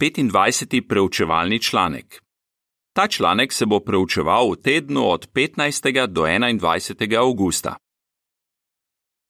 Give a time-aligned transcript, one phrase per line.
[0.00, 0.88] 25.
[0.88, 2.22] preučevalni članek.
[2.96, 6.06] Ta članek se bo preučeval v tednu od 15.
[6.06, 7.18] do 21.
[7.18, 7.76] augusta.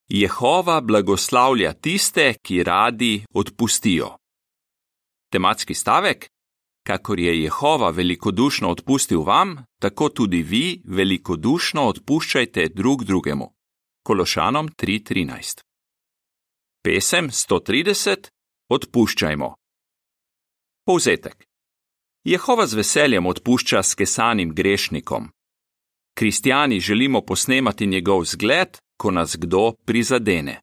[0.09, 4.17] Jehova blagoslavlja tiste, ki radi odpustijo.
[5.31, 6.29] Tematski stavek:
[6.87, 13.53] Kakor je Jehova velikodušno odpustil vam, tako tudi vi velikodušno odpuščajte drug drugemu.
[14.03, 15.61] Kološanom 3:13.
[16.83, 18.27] Pesem 130:
[18.69, 19.55] Odpuščajmo.
[20.87, 21.47] Povzetek.
[22.23, 25.29] Jehova z veseljem odpušča skesanim grešnikom.
[26.17, 30.59] Kristijani želimo posnemati njegov zgled, ko nas kdo prizadene.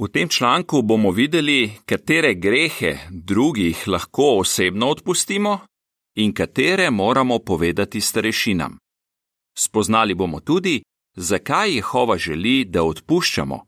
[0.00, 5.58] V tem članku bomo videli, katere grehe drugih lahko osebno odpustimo
[6.14, 8.78] in katere moramo povedati starešinam.
[9.58, 10.82] Spoznali bomo tudi,
[11.16, 13.66] zakaj Jehova želi, da odpuščamo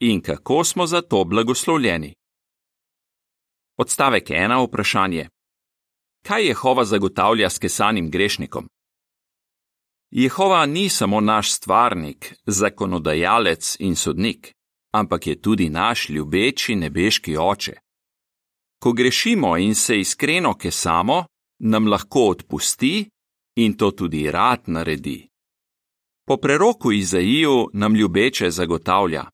[0.00, 2.14] in kako smo za to blagoslovljeni.
[3.76, 4.66] Odstavek 1.
[4.66, 5.28] Vprašanje:
[6.26, 8.68] Kaj Jehova zagotavlja skesanim grešnikom?
[10.10, 14.52] Jehova ni samo naš stvarnik, zakonodajalec in sodnik,
[14.94, 17.72] ampak je tudi naš ljubeči nebeški oče.
[18.82, 21.24] Ko grešimo in se iskreno kesamo,
[21.58, 23.08] nam lahko odpusti
[23.56, 25.28] in to tudi rad naredi.
[26.26, 29.24] Po preroku Izaiju nam ljubeče zagotavlja: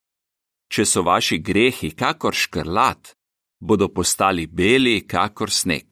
[0.72, 3.17] Če so vaši grehi kakor škrlat,
[3.60, 5.84] bodo postali beli kakor sneg.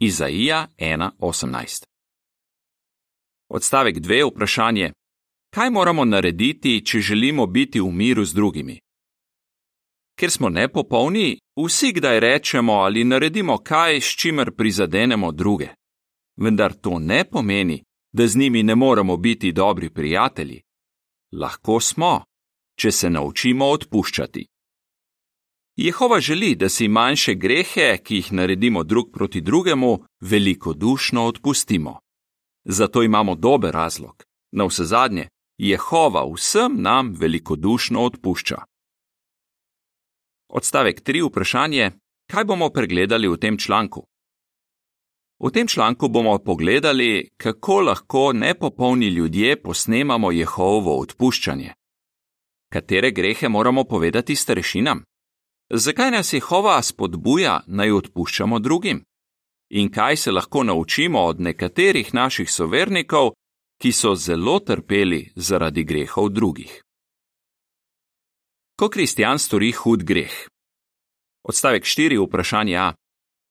[0.00, 1.84] Izaija 1:18.
[3.48, 4.30] Odstavek 2.
[4.30, 4.92] Vprašanje:
[5.54, 8.78] Kaj moramo narediti, če želimo biti v miru z drugimi?
[10.18, 15.68] Ker smo nepopolni, vsi kdaj rečemo ali naredimo kaj, s čimer prizadenemo druge.
[16.36, 20.60] Vendar to ne pomeni, da z njimi ne moremo biti dobri prijatelji.
[21.32, 22.24] Lahko smo,
[22.78, 24.46] če se naučimo odpuščati.
[25.82, 31.98] Jehova želi, da si manjše grehe, ki jih naredimo drug proti drugemu, velikodušno odpustimo.
[32.64, 34.22] Zato imamo dober razlog.
[34.52, 38.56] Na vse zadnje, Jehova vsem nam velikodušno odpušča.
[40.48, 41.28] Odstavek 3.
[41.28, 41.90] Vprašanje:
[42.30, 44.06] Kaj bomo pregledali v tem članku?
[45.44, 51.72] V tem članku bomo pogledali, kako lahko nepopolni ljudje posnemamo Jehovo odpuščanje.
[52.72, 55.09] Katere grehe moramo povedati starešinam?
[55.72, 59.04] Zakaj nas Jehova spodbuja naj odpuščamo drugim?
[59.70, 63.30] In kaj se lahko naučimo od nekaterih naših sovernikov,
[63.82, 66.82] ki so zelo trpeli zaradi grehov drugih?
[68.78, 70.34] Ko kristjan stori hud greh.
[71.48, 72.18] Odstavek 4.
[72.26, 72.92] Vprašanje A.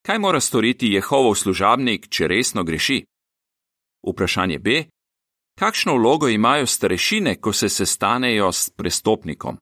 [0.06, 3.06] Kaj mora storiti Jehovov služabnik, če resno greši?
[4.04, 4.84] Vprašanje B.
[5.60, 9.58] Kakšno vlogo imajo starešine, ko se sestanejo s prestopnikom?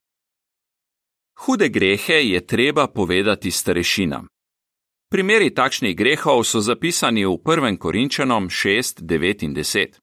[1.38, 4.26] Hude grehe je treba povedati starešinam.
[5.10, 7.78] Primeri takšnih grehov so zapisani v 1.
[7.78, 9.98] Korinčanom 6, 9 in 10.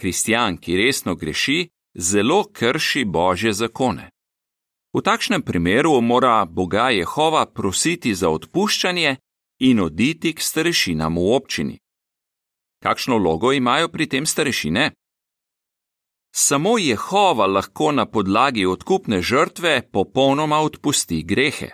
[0.00, 4.10] Kristjan, ki resno greši, zelo krši božje zakone.
[4.94, 9.16] V takšnem primeru mora Boga Jehova prositi za odpuščanje
[9.60, 11.76] in oditi k starešinam v občini.
[12.82, 14.90] Kakšno vlogo imajo pri tem starešine?
[16.34, 21.68] Samo Jehova lahko na podlagi odkupne žrtve popolnoma odpusti grehe.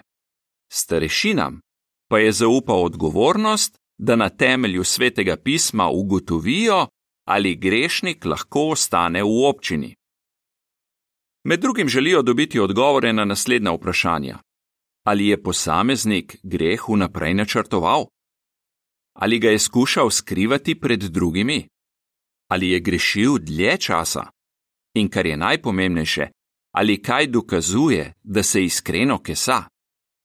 [0.73, 1.61] Starešinam
[2.09, 6.87] pa je zaupal odgovornost, da na temelju svetega pisma ugotovijo,
[7.25, 9.95] ali grešnik lahko ostane v občini.
[11.45, 14.39] Med drugim želijo dobiti odgovore na naslednja vprašanja:
[15.05, 18.07] Ali je posameznik greh vnaprej načrtoval?
[19.15, 21.69] Ali ga je skušal skrivati pred drugimi?
[22.51, 24.34] Ali je grešil dlje časa?
[24.95, 26.27] In kar je najpomembnejše,
[26.73, 29.63] ali kaj dokazuje, da se iskreno kesa,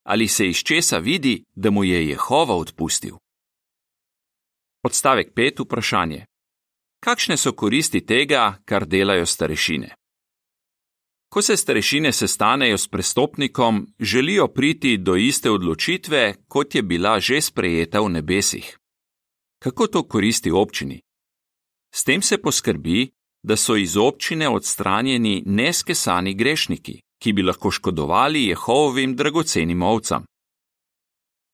[0.04, 3.16] ali se iz česa vidi, da mu je Jehova odpustil.
[4.84, 5.64] Odstavek 5.
[5.66, 6.26] Vprašanje:
[7.00, 9.96] Kakšne so koristi tega, kar delajo starešine?
[11.30, 17.42] Ko se starešine sestanejo s prestopnikom, želijo priti do iste odločitve, kot je bila že
[17.42, 18.78] sprejeta v nebesih.
[19.60, 21.02] Kako to koristi občini?
[21.94, 23.10] S tem se poskrbi,
[23.44, 30.24] da so iz občine odstranjeni neskesani grešniki, ki bi lahko škodovali Jehovovim dragocenim ovcam.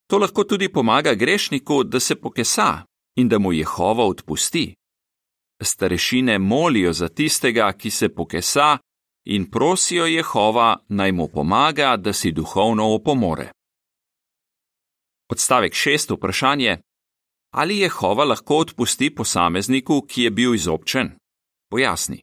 [0.09, 2.83] To lahko tudi pomaga grešniku, da se pokesa
[3.17, 4.75] in da mu Jehova odpusti.
[5.61, 8.77] Starešine molijo za tistega, ki se pokesa,
[9.25, 13.51] in prosijo Jehova naj mu pomaga, da si duhovno opomore.
[15.29, 16.77] Odstavek šest vprašanje:
[17.53, 21.11] Ali Jehova lahko odpusti posamezniku, ki je bil izobčen?
[21.69, 22.21] Pojasni.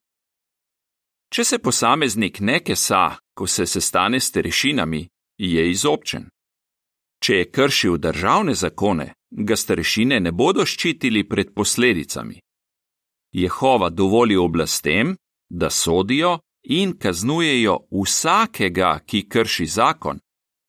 [1.33, 5.07] Če se posameznik ne kesa, ko se sestane s terešinami,
[5.39, 6.29] je izobčen.
[7.25, 12.41] Če je kršil državne zakone, ga starešine ne bodo ščitili pred posledicami.
[13.33, 15.17] Jehova dovoli oblastem,
[15.49, 20.21] da sodijo in kaznujejo vsakega, ki krši zakon,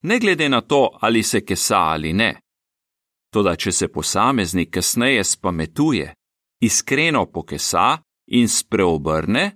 [0.03, 2.39] ne glede na to, ali se kesa ali ne.
[3.33, 6.13] Toda, če se posameznik kasneje spametuje,
[6.61, 9.55] iskreno pokesa in spreobrne,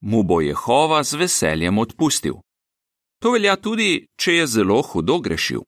[0.00, 2.34] mu bo Jehova z veseljem odpustil.
[3.22, 5.62] To velja tudi, če je zelo hudo grešil.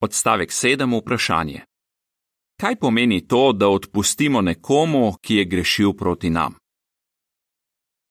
[0.00, 0.98] Odstavek 7.
[1.00, 1.64] Vprašanje.
[2.60, 6.54] Kaj pomeni to, da odpustimo nekomu, ki je grešil proti nam?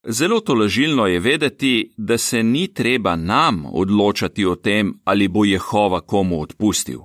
[0.07, 6.01] Zelo tolažilno je vedeti, da se ni treba nam odločati o tem, ali bo Jehova
[6.01, 6.99] komu odpustil.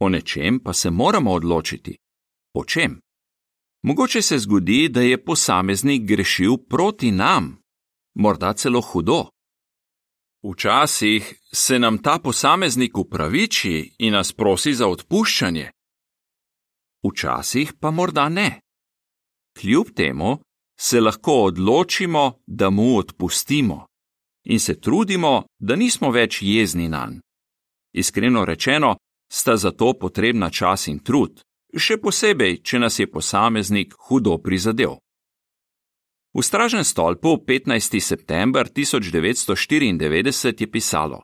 [0.00, 1.96] O nečem pa se moramo odločiti.
[2.54, 3.00] O čem?
[3.82, 7.62] Mogoče se zgodi, da je posameznik grešil proti nam,
[8.14, 9.24] morda celo hudo.
[10.42, 15.70] Včasih se nam ta posameznik upraviči in nas prosi za odpuščanje.
[17.04, 18.60] Včasih pa morda ne.
[19.60, 20.38] Kljub temu
[20.80, 23.86] se lahko odločimo, da mu odpustimo
[24.44, 27.20] in se trudimo, da nismo več jezni na njega.
[27.92, 28.96] Iskreno rečeno,
[29.32, 31.42] sta za to potrebna čas in trud,
[31.76, 34.98] še posebej, če nas je posameznik hudo prizadel.
[36.34, 38.00] V stražnem stolpu 15.
[38.00, 41.22] september 1994 je pisalo: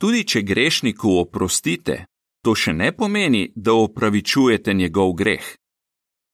[0.00, 2.06] Tudi če grešniku oprostite,
[2.42, 5.44] to še ne pomeni, da opravičujete njegov greh.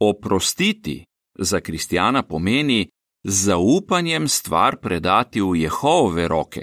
[0.00, 1.04] Oprostiti
[1.38, 2.88] za kristjana pomeni
[3.24, 6.62] z zaupanjem stvar predati v Jehove roke.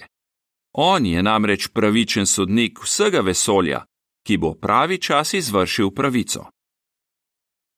[0.73, 3.85] On je namreč pravičen sodnik vsega vesolja,
[4.25, 6.45] ki bo pravi čas izvršil pravico.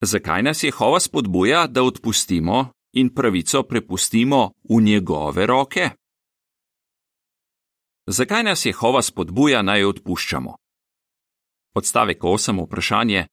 [0.01, 5.89] Zakaj nas Jehova spodbuja, da odpustimo in pravico prepustimo v njegove roke?
[8.07, 10.55] Zakaj nas Jehova spodbuja naj odpuščamo?
[11.75, 12.63] Odstavek 8.
[12.65, 13.27] Vprašanje: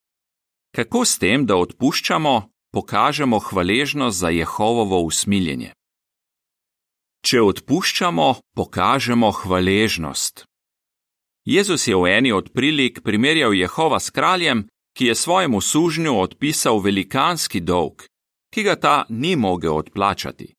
[0.75, 5.73] Kako s tem, da odpuščamo, pokažemo hvaležnost za Jehovovo usmiljenje.
[7.27, 10.45] Če odpuščamo, pokažemo hvaležnost.
[11.45, 16.79] Jezus je v eni od prilik primerjal Jehova s kraljem, ki je svojemu sužnju odpisal
[16.79, 18.03] velikanski dolg,
[18.53, 20.55] ki ga ta ni mogel odplačati.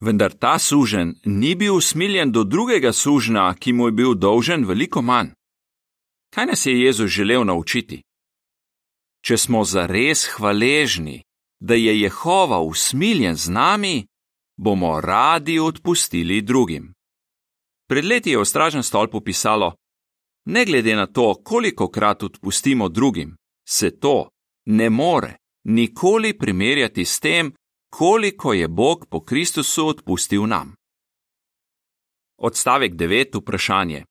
[0.00, 5.02] Vendar ta sužen ni bil usmiljen do drugega sužna, ki mu je bil dolžen veliko
[5.02, 5.28] manj.
[6.34, 8.02] Kaj nas je Jezus želel naučiti?
[9.24, 11.22] če smo zares hvaležni,
[11.60, 13.96] da je Jehova usmiljen z nami,
[14.56, 16.92] bomo radi odpustili drugim.
[17.88, 19.72] Pred leti je v stražnem stolpu pisalo:
[20.44, 23.36] Ne glede na to, koliko krat odpustimo drugim,
[23.68, 24.28] se to
[24.66, 27.52] ne more nikoli primerjati s tem,
[27.90, 30.74] koliko je Bog po Kristusu odpustil nam.
[32.38, 33.40] Odstavek 9.
[33.40, 34.04] Vprašanje: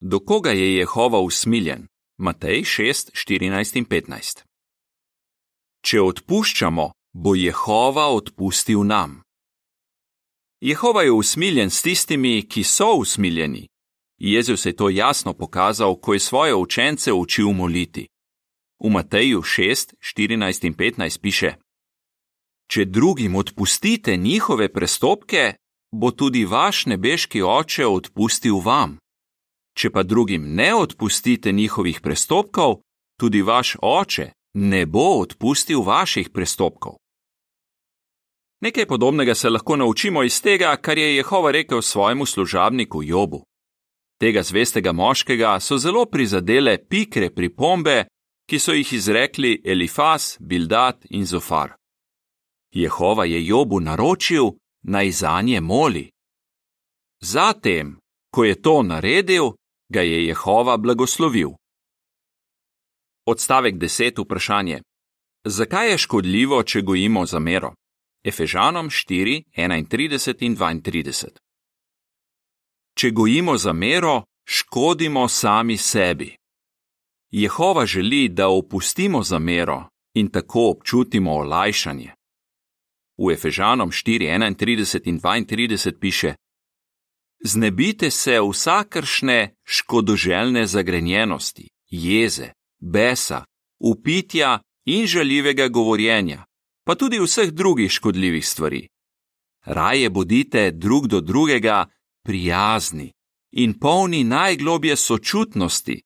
[0.00, 1.86] Do koga je Jehova usmiljen?
[2.18, 4.42] Matej 6, 14 in 15.
[5.84, 9.22] Če odpuščamo, bo Jehova odpustil nam.
[10.60, 13.66] Jehova je usmiljen s tistimi, ki so usmiljeni.
[14.18, 18.08] Jezus je to jasno pokazal, ko je svoje učence učil moliti.
[18.84, 21.54] V Mateju 6, 14 in 15 piše:
[22.70, 25.54] Če drugim odpustite njihove prestopke,
[25.92, 28.98] bo tudi vaš nebeški oče odpustil vam.
[29.78, 32.80] Če pa drugim ne odpustite njihovih prestopkov,
[33.20, 36.96] tudi vaš oče ne bo odpustil vaših prestopkov.
[38.60, 43.44] Nekaj podobnega se lahko naučimo iz tega, kar je Jehova rekel svojemu služabniku Jobu.
[44.20, 48.06] Tega zvestega moškega so zelo prizadele pikre pripombe,
[48.48, 51.74] ki so jih izrekli Elifas, Bildat in Zofar.
[52.72, 54.50] Jehova je Jobu naročil,
[54.82, 56.10] naj za nje moli.
[57.20, 57.98] Zatem,
[58.34, 59.52] ko je to naredil,
[59.88, 61.50] ga je Jehova blagoslovil.
[63.26, 64.24] Odstavek 10.
[64.24, 64.80] Vprašanje:
[65.44, 67.74] Zakaj je škodljivo, če gojimo zamero?
[68.24, 71.45] Efežanom 4, 31 in 32.
[72.98, 76.36] Če gojimo zamero, škodimo sami sebi.
[77.30, 82.12] Jehova želi, da opustimo zamero in tako občutimo olajšanje.
[83.18, 86.34] V Efežanom 4, 31 in 32 piše:
[87.44, 92.48] Znebite se vsakršne škodoželjne zagrenjenosti, jeze,
[92.80, 93.44] besa,
[93.78, 96.44] upitja in žaljivega govorjenja,
[96.84, 98.88] pa tudi vseh drugih škodljivih stvari.
[99.64, 101.86] Raje bodite drug do drugega
[102.26, 103.12] prijazni
[103.52, 106.00] in polni najglobje sočutnosti,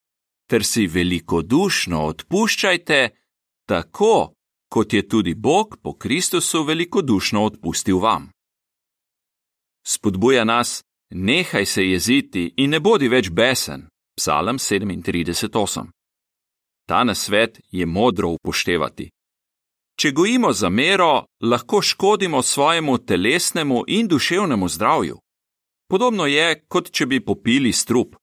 [0.50, 3.09] ter si velikodušno odpuščajte,
[3.69, 4.35] tako
[4.69, 8.31] kot je tudi Bog po Kristusu velikodušno odpustil vam.
[9.87, 15.87] Spodbuja nas, nehaj se jeziti in ne bodi več besen, Psalm 37:8.
[16.89, 19.11] Ta nasvet je modro upoštevati.
[20.00, 25.19] Če gojimo zamero, lahko škodimo svojemu telesnemu in duševnemu zdravju.
[25.90, 28.14] Podobno je, kot če bi popili strup.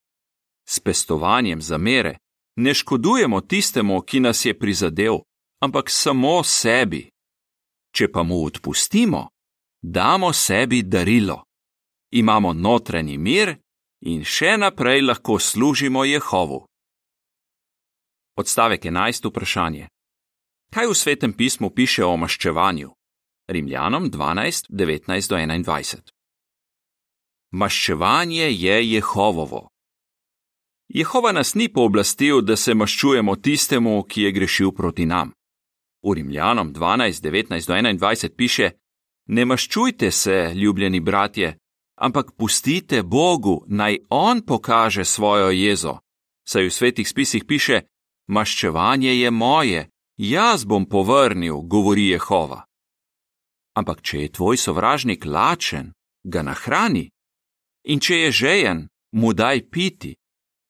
[0.69, 2.17] S pestovanjem zamere
[2.55, 5.19] ne škodujemo tistemu, ki nas je prizadel,
[5.59, 7.09] ampak samo sebi.
[7.91, 9.27] Če pa mu odpustimo,
[9.81, 11.43] damo sebi darilo.
[12.11, 13.55] Imamo notranji mir
[14.01, 16.63] in še naprej lahko služimo Jehovu.
[18.37, 19.27] Odstavek 11.
[19.27, 19.87] vprašanje.
[20.71, 22.93] Kaj v svetem pismu piše o maščevanju?
[23.47, 26.16] Rimljanom 12, 19 do 21.
[27.57, 29.69] Maščevanje je Jehovovo.
[30.87, 35.31] Jehova nas ni pooblastil, da se maščujemo tistemu, ki je grešil proti nam.
[36.05, 38.69] V Rimljanom 12, 19 do 21 piše:
[39.25, 41.57] Ne maščujte se, ljubljeni bratje,
[41.95, 45.97] ampak pustite Bogu, naj On pokaže svojo jezo.
[46.47, 47.81] Saj v svetih spisih piše:
[48.27, 52.65] Maščevanje je moje, jaz bom povrnil, govori Jehova.
[53.73, 57.09] Ampak če je tvoj sovražnik lačen, ga nahrani,
[57.87, 60.15] in če je žejen, mu daj piti,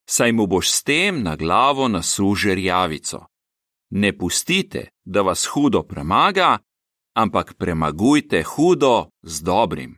[0.09, 3.25] saj mu boš s tem na glavo nasužer javico.
[3.89, 6.57] Ne pustite, da vas hudo premaga,
[7.15, 9.97] ampak premagujte hudo z dobrim.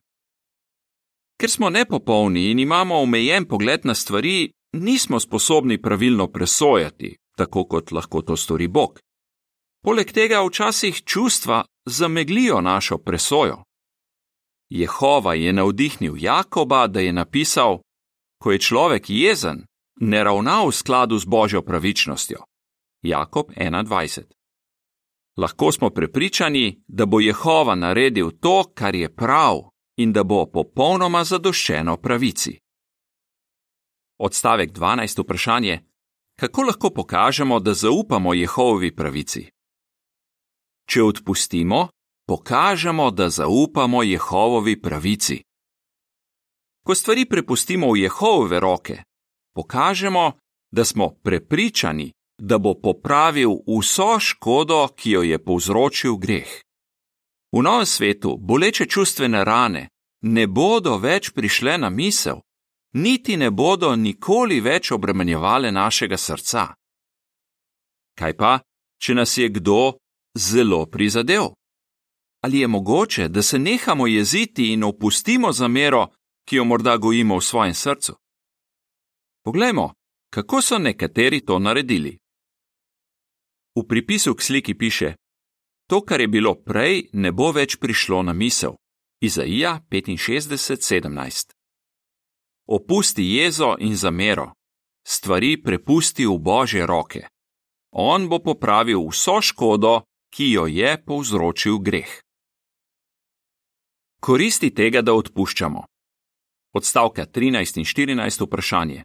[1.40, 7.92] Ker smo nepopolni in imamo omejen pogled na stvari, nismo sposobni pravilno presojati, tako kot
[7.92, 9.00] lahko to stori Bog.
[9.84, 13.64] Poleg tega včasih čustva zameglijo našo presojo.
[14.70, 17.80] Jehova je navdihnil Jakoba, da je napisal:
[18.42, 19.66] Ko je človek jezen,
[20.02, 22.38] ne ravna v skladu z božjo pravičnostjo.
[23.02, 24.24] Jakob 21.
[25.38, 29.62] Lahko smo prepričani, da bo Jehova naredil to, kar je prav,
[29.98, 32.60] in da bo popolnoma zadoščeno pravici.
[34.20, 35.24] Odstavek 12.
[35.24, 35.80] vprašanje:
[36.40, 39.50] Kako lahko pokažemo, da zaupamo Jehovovi pravici?
[40.90, 41.88] Če odpustimo,
[42.30, 45.42] pokažemo, da zaupamo Jehovovi pravici.
[46.86, 48.98] Ko stvari prepustimo v Jehove roke,
[49.56, 50.38] pokažemo,
[50.72, 56.52] da smo prepričani, da bo popravil vso škodo, ki jo je povzročil greh.
[57.52, 59.88] V novem svetu boleče čustvene rane
[60.22, 62.42] ne bodo več prišle na misel,
[62.94, 66.74] niti ne bodo nikoli več obremenjevale našega srca.
[68.20, 68.60] Kaj pa,
[69.02, 69.98] če nas je kdo
[70.38, 71.59] zelo prizadel?
[72.42, 76.08] Ali je mogoče, da se nehamo jeziti in opustimo zamero,
[76.48, 78.14] ki jo morda gojimo v svojem srcu?
[79.44, 79.94] Poglejmo,
[80.30, 82.18] kako so nekateri to naredili.
[83.76, 85.16] V pripisu k sliki piše:
[85.88, 88.74] To, kar je bilo prej, ne bo več prišlo na misel.
[89.22, 91.52] Izaija 65:17.
[92.68, 94.54] Opusti jezo in zamero,
[95.08, 97.28] stvari prepusti v božje roke.
[97.92, 102.29] On bo popravil vso škodo, ki jo je povzročil greh.
[104.20, 105.84] Koristi tega, da odpuščamo.
[106.76, 109.04] Odstavka 13 in 14 vprašanje.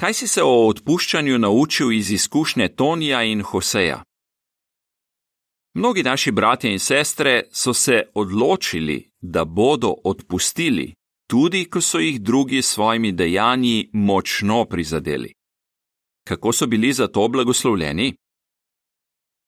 [0.00, 4.02] Kaj si se o odpuščanju naučil iz izkušnje Tonija in Hoseja?
[5.74, 10.92] Mnogi naši bratje in sestre so se odločili, da bodo odpustili,
[11.30, 15.32] tudi ko so jih drugi s svojimi dejanji močno prizadeli.
[16.28, 18.14] Kako so bili za to blagoslovljeni?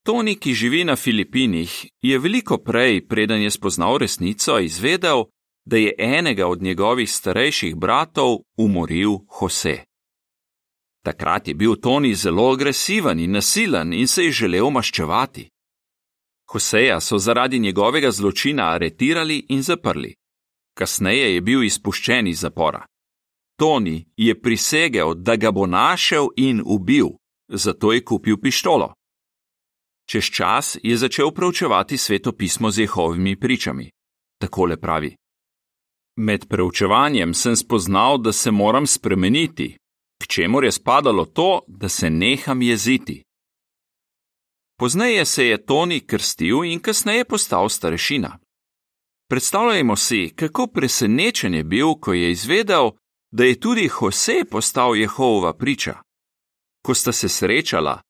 [0.07, 5.25] Toni, ki živi na Filipinih, je veliko prej, preden je spoznal resnico, izvedel,
[5.65, 9.79] da je enega od njegovih starejših bratov umoril Hose.
[11.05, 15.49] Takrat je bil Toni zelo agresiven in nasilen in se je želel maščevati.
[16.53, 20.15] Hoseja so zaradi njegovega zločina aretirali in zaprli.
[20.79, 22.87] Kasneje je bil izpuščen iz zapora.
[23.59, 27.09] Toni je prisegel, da ga bo našel in ubil,
[27.49, 28.96] zato je kupil pištolo.
[30.07, 33.91] Čez čas je začel preučevati sveto pismo z Jehovimi pričami.
[34.41, 35.17] Takole pravi:
[36.17, 39.77] Med preučevanjem sem spoznal, da se moram spremeniti,
[40.23, 43.23] k čemu je spadalo to, da se neham jeziti.
[44.79, 48.39] Pozneje se je Toni krstil in kasneje postal starešina.
[49.29, 52.91] Predstavljajmo si, kako presenečen je bil, ko je izvedel,
[53.31, 55.95] da je tudi Jose postal Jehova priča.
[56.85, 58.03] Ko sta se srečala,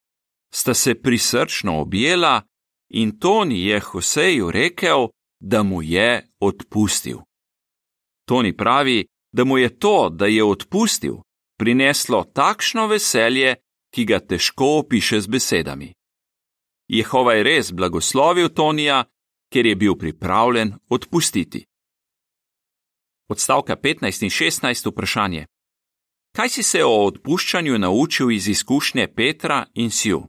[0.54, 2.42] sta se prisrčno objela
[2.88, 5.08] in Toni je Joseju rekel,
[5.40, 7.18] da mu je odpustil.
[8.28, 11.14] Toni pravi, da mu je to, da je odpustil,
[11.58, 13.54] prineslo takšno veselje,
[13.94, 15.92] ki ga težko opiše z besedami.
[16.88, 19.04] Jehova je res blagoslovil Tonija,
[19.52, 21.64] ker je bil pripravljen odpustiti.
[23.28, 25.46] Odstavka 15 in 16 vprašanje.
[26.36, 30.26] Kaj si se o odpuščanju naučil iz izkušnje Petra in Sju?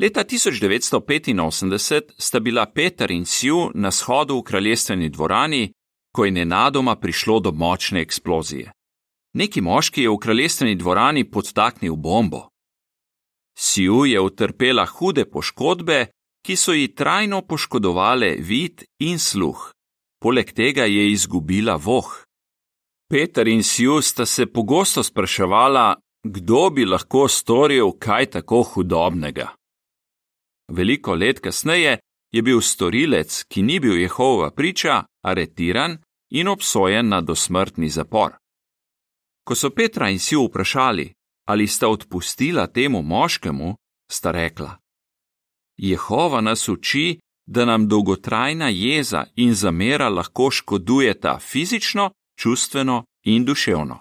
[0.00, 5.72] Leta 1985 sta bila Peter in Sju na shodu v kraljestveni dvorani,
[6.14, 8.72] ko je nenadoma prišlo do močne eksplozije.
[9.34, 12.48] Neki moški je v kraljestveni dvorani podtaknil bombo.
[13.58, 16.06] Sju je utrpela hude poškodbe,
[16.46, 19.72] ki so ji trajno poškodovale vid in sluh.
[20.22, 22.24] Poleg tega je izgubila voh.
[23.10, 29.54] Peter in Sju sta se pogosto spraševala, kdo bi lahko storil kaj tako hudobnega.
[30.68, 31.98] Veliko let kasneje
[32.32, 35.98] je bil storilec, ki ni bil Jehova priča, aretiran
[36.30, 38.32] in obsojen na dosmrtni zapor.
[39.44, 41.12] Ko so Petra in Sju vprašali,
[41.48, 43.76] ali sta odpustila temu moškemu,
[44.10, 44.76] sta rekla:
[45.76, 54.00] Jehova nas uči, da nam dolgotrajna jeza in zamera lahko škodujeta fizično, čustveno in duševno.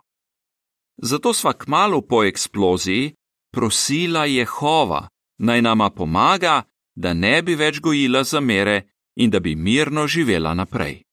[0.98, 3.13] Zato sva kmalo po eksploziji
[3.53, 6.63] prosila Jehova, naj nama pomaga,
[6.96, 8.82] da ne bi več gojila zamere
[9.16, 11.04] in da bi mirno živela naprej.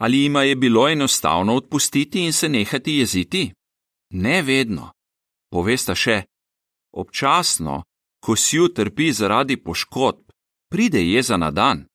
[0.00, 3.52] Ali jima je bilo enostavno odpustiti in se nehati jeziti?
[4.10, 4.92] Ne vedno.
[5.50, 6.22] Povesta še,
[6.92, 7.82] občasno,
[8.24, 10.30] ko si utrpi zaradi poškodb,
[10.70, 11.86] pride jeza na dan.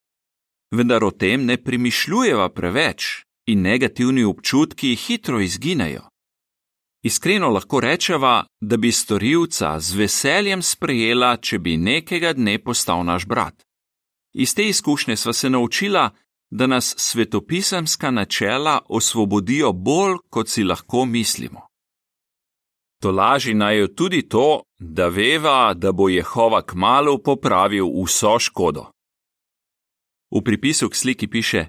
[0.72, 6.10] Vendar o tem ne premišljujeva preveč in negativni občutki hitro izginejo.
[7.06, 13.28] Iskreno lahko rečeva, da bi storilca z veseljem sprejela, če bi nekega dne postal naš
[13.30, 13.62] brat.
[14.34, 16.10] Iz te izkušnje sva se naučila,
[16.50, 21.68] da nas svetopisemska načela osvobodijo bolj, kot si lahko mislimo.
[23.02, 28.90] To laži naj jo tudi to, da veva, da bo Jehova kmalo popravil vso škodo.
[30.32, 31.68] V pripisu k sliki piše: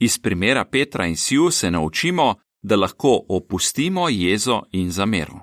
[0.00, 2.34] Iz primera Petra in Siju se naučimo,
[2.68, 5.40] da lahko opustimo jezo in zamero.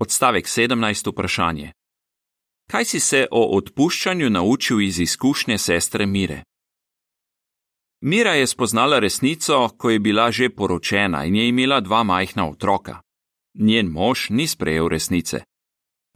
[0.00, 1.12] Odstavek 17.
[1.12, 1.72] vprašanje.
[2.70, 6.42] Kaj si se o odpuščanju naučil iz izkušnje sestre Mire?
[8.00, 13.00] Mira je spoznala resnico, ko je bila že poročena in je imela dva majhna otroka.
[13.54, 15.42] Njen mož ni sprejel resnice.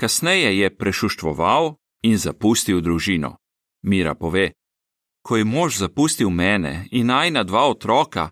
[0.01, 3.37] Kasneje je prešuštvoval in zapustil družino.
[3.83, 4.53] Mira pove:
[5.23, 8.31] Ko je mož zapustil mene in najna dva otroka,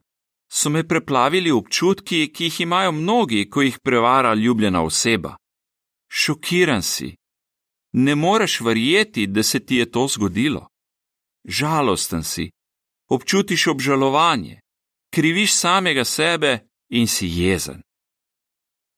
[0.55, 5.37] so me preplavili občutki, ki jih imajo mnogi, ko jih prevara ljubljena oseba.
[6.11, 7.17] Šokiran si.
[7.93, 10.69] Ne moreš verjeti, da se ti je to zgodilo.
[11.45, 12.51] Žalosten si,
[13.09, 14.61] občutiš obžalovanje,
[15.15, 17.83] kriviš samega sebe in si jezen.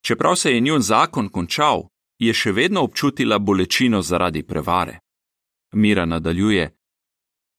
[0.07, 1.88] Čeprav se je njun zakon končal,
[2.19, 4.99] je še vedno občutila bolečino zaradi prevare.
[5.73, 6.77] Mira nadaljuje: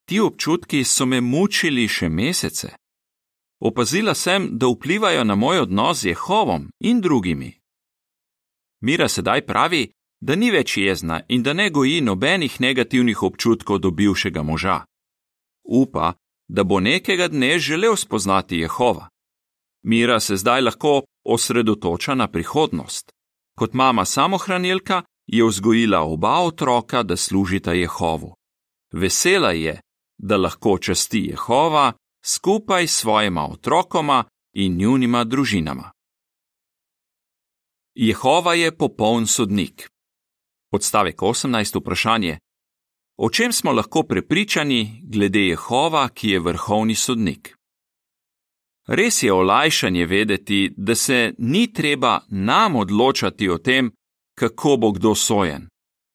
[0.05, 2.84] Ti občutki so me mučili še mesece.
[3.67, 7.51] Opazila sem, da vplivajo na moj odnos z Jehovom in drugimi.
[8.81, 13.91] Mira sedaj pravi, da ni več jezna in da ne goji nobenih negativnih občutkov do
[13.91, 14.85] bivšega moža.
[15.63, 16.13] Upa,
[16.47, 19.09] da bo nekega dne želel spoznati Jehova.
[19.83, 23.11] Mira se zdaj lahko osredotoča na prihodnost.
[23.57, 28.35] Kot mama samohranilka je vzgojila oba otroka, da služita Jehovu.
[28.93, 29.81] Vesela je,
[30.17, 31.93] da lahko časti Jehova
[32.25, 35.91] skupaj s svojima otrokoma in njunima družinama.
[37.95, 39.89] Jehova je popoln sodnik.
[40.71, 41.79] Odstavek 18.
[41.79, 42.37] vprašanje:
[43.17, 47.55] O čem smo lahko prepričani glede Jehova, ki je vrhovni sodnik?
[48.87, 53.91] Res je olajšanje vedeti, da se ni treba nam odločati o tem,
[54.35, 55.67] kako bo kdo sojen.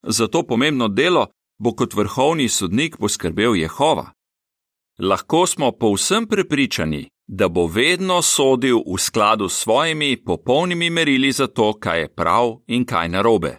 [0.03, 1.27] Za to pomembno delo
[1.59, 4.11] bo kot vrhovni sodnik poskrbel Jehova.
[5.03, 11.47] Lahko smo povsem prepričani, da bo vedno sodil v skladu s svojimi popolnimi merili za
[11.47, 13.57] to, kaj je prav in kaj narobe.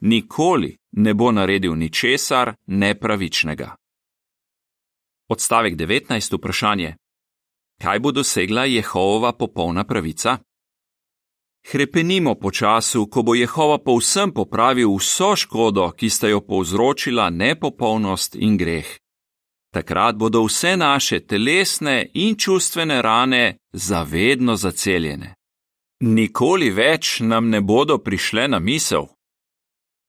[0.00, 3.74] Nikoli ne bo naredil ničesar nepravičnega.
[5.28, 6.36] Odstavek 19.
[6.36, 6.94] vprašanje
[7.82, 10.38] kaj bo dosegla Jehova popolna pravica?
[11.70, 18.36] Hrepenimo po času, ko bo Jehova povsem popravil vso škodo, ki sta jo povzročila nepopolnost
[18.36, 19.03] in greh.
[19.74, 25.34] Takrat bodo vse naše telesne in čustvene rane zavedno zaceljene.
[26.00, 29.06] Nikoli več nam ne bodo prišle na misel.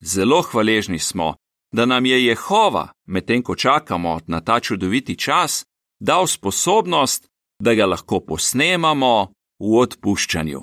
[0.02, 1.34] Zelo hvaležni smo,
[1.72, 5.64] da nam je Jehova, medtem ko čakamo na ta čudoviti čas,
[6.00, 7.26] dal sposobnost,
[7.58, 10.60] da ga lahko posnemamo v odpuščanju.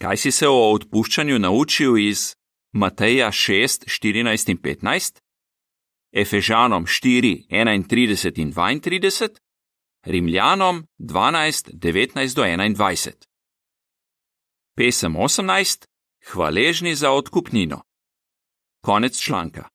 [0.00, 2.34] Kaj si se o odpuščanju naučil iz
[2.72, 5.22] Mateja 6, 14 in 15,
[6.16, 7.46] Efežanom 4,
[7.88, 9.36] 31 in 32,
[10.06, 13.12] Rimljanom 12, 19 do 21.
[14.76, 15.86] Pesem 18:
[16.32, 17.82] Hvaležni za odkupnino.
[18.80, 19.68] Konec članka.